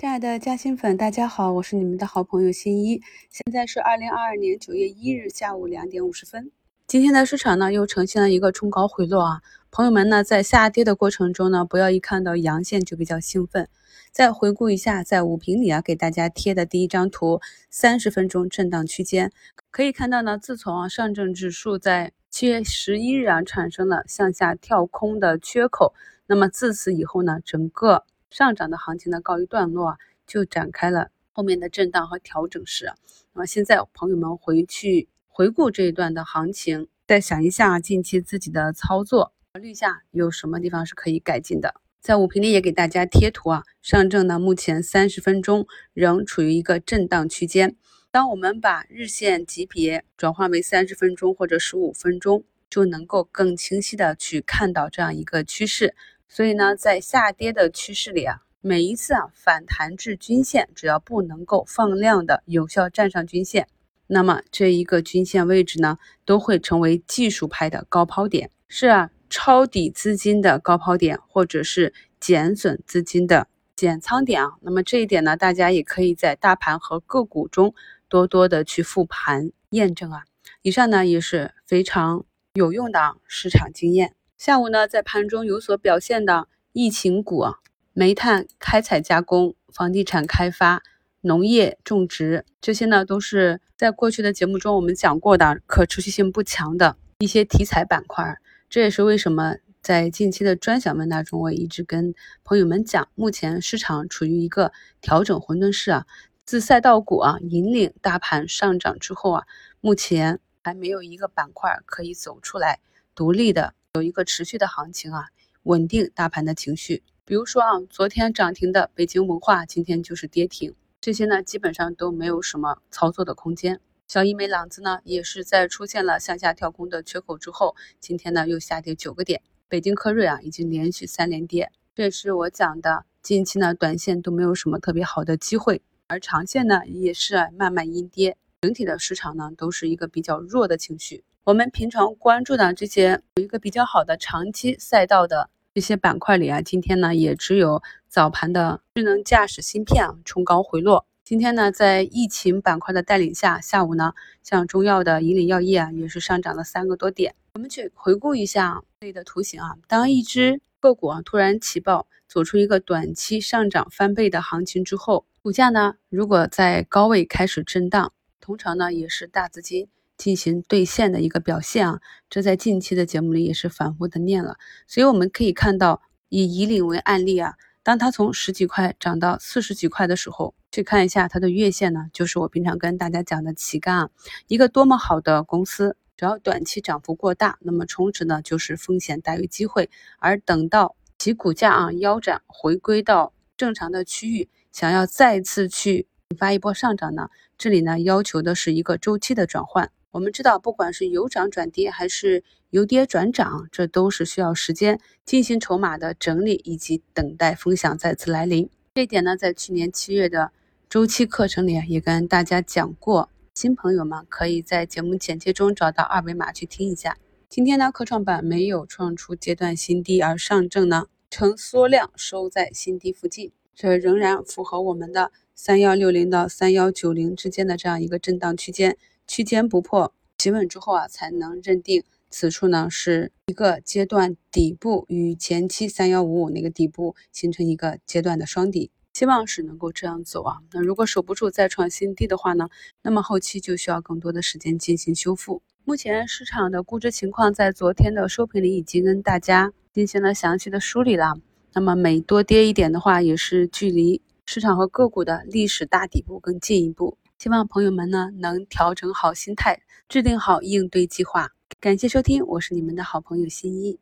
[0.00, 3.02] 亲爱的嘉兴粉，大家好，我是你们的好朋友新一。
[3.28, 6.50] 现在是二零二二年九月一日下午两点五十分。
[6.86, 9.42] 今天的市场呢，又呈现了一个冲高回落啊。
[9.70, 13.68] 朋友们呢，在下跌的过程中呢，不要一看到阳线就比较兴奋。
[14.10, 19.30] 再回顾一下，在五评里啊，给大家贴的第一张图，三十分钟震荡区间，
[19.70, 25.92] 可以看到呢，自从啊上证指数在七月十一日啊产生了向下跳空的缺口，
[26.26, 32.92] 那么自此以后呢，整个上涨的行情呢告一段落，就展开了后面的震荡和调整式。
[33.34, 41.74] 那么现在朋友们回去回顾这一段的行情，再想一下近期自己的操作，考虑一下有什么地方是可以改进的。
[42.00, 47.76] 在五评里也给大家贴图啊，上证呢目前三十分钟仍处于一个震荡区间。
[48.12, 55.94] 当我们把日线级别转换为三十分钟或者十五分钟，就能够更清晰的去看到这样一个趋势。
[56.32, 63.66] 所以呢，在下跌的趋势里啊，每一次啊反弹至均线，只要不能够放量的有效站上均线，
[64.06, 74.52] 那么这一个均线位置呢，都会成为技术派的高抛点，是啊，抄底资金的高抛点，或者是减损资金的减仓点啊。
[74.60, 77.74] 那么这一点呢，大家也可以在大盘和个股中
[78.08, 80.22] 多多的去复盘验证啊。
[80.62, 84.14] 以上呢也是非常有用的市场经验。
[84.40, 87.44] 下午呢，在盘中有所表现的疫情股、
[87.92, 90.82] 煤炭开采加工、房地产开发、
[91.20, 98.38] 农业种植，这些呢都是在过去的节目中我们讲过的可持续性不强的一些题材板块。
[98.70, 106.06] 这也是为什么在近期的专享问答中，我一直跟朋友们讲，目前市场处于一个调整混沌市啊。
[106.46, 109.44] 自赛道股啊引领大盘上涨之后啊，
[109.82, 112.80] 目前还没有一个板块可以走出来
[113.14, 113.74] 独立的。
[113.94, 115.30] 有一个持续的行情啊，
[115.64, 117.02] 稳定大盘的情绪。
[117.24, 123.80] 比如说啊，昨天涨停的北京文化，今天就是跌停，这些呢基本上都没有什么操作的空间。
[124.06, 129.42] 小医美朗姿呢，也是在出现了向下跳空的缺口之后，今天呢又下跌九个点。
[129.68, 141.24] 北京科瑞啊，已经连续三连跌，这也是我讲的，近期呢短线都没有什么特别好的机会，而长线呢也是慢慢阴跌，整体的市场呢都是一个比较弱的情绪。
[141.50, 151.06] 我们平常关注的这些有一个比较好的长期赛道的这些板块里啊，今天呢也只有早盘的智能驾驶芯片啊冲高回落。
[151.24, 154.12] 今天呢，在疫情板块的带领下，下午呢，
[154.44, 157.34] 像中药的引领药业啊，也是上涨了三个多点。
[157.54, 169.88] 我们去回顾一下这里的图形啊，当一只个股啊突然起爆，走出一个短期上涨翻倍的行情之后，股价呢如果在高位开始震荡，通常呢也是大资金。
[170.20, 184.10] 进行兑现的一个表现啊，这在近期的节目里也是反复的念了，所以我们可以看到，以以岭为案例啊，当它从十几块涨到四十几块的时候，去看一下它的月线呢，就是我平常跟大家讲的旗杆啊，
[184.46, 189.88] 一个多么好的公司，只要短期涨幅过大，那么充值呢就是风险大于机会，
[190.18, 199.90] 而等到其股价啊腰斩回归到正常的区域，想要再次去引发一波上涨呢，这里呢要求的是一个周期的转换。
[200.12, 208.68] 我们知道，不管是由涨转跌，还是由跌转涨，这都是需要时间进行筹码的整理，以及等待风向再次来临。
[208.96, 210.50] 这一点呢，在去年七月的
[210.88, 213.30] 周期课程里也跟大家讲过。
[213.54, 217.16] 新朋友们可以在节目简介中找到二维码去听一下。
[217.48, 228.96] 今天呢，科创板没有创出阶段新低，而上证呢呈缩量收在新低附近，这仍然符合我们的三幺六零到三幺九零之间的这样一个震荡区间。
[229.30, 240.56] 区间不破企稳之后啊，才能认定此处呢是一个阶段底部，与前期三幺五五那个底部形成一个阶段的双底，希望是能够这样走啊。
[240.72, 242.70] 那如果守不住再创新低的话呢，
[243.02, 245.62] 那么后期就需要更多的时间进行修复。
[245.84, 251.34] 目前市场的估值情况在昨天的收评里已经跟大家进行了详细的梳理了。
[251.72, 257.16] 那么每多跌一点的话，也是距离市场和个股的历史大底部更进一步。
[257.40, 261.48] 希望朋友们呢能调整好心态，制定好应对计划。
[261.80, 263.98] 感谢收听，我是你们的好朋友新一。